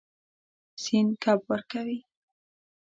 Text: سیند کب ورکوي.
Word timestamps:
سیند 0.83 1.09
کب 1.23 1.39
ورکوي. 1.49 1.97